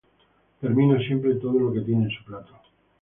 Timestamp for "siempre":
1.05-1.35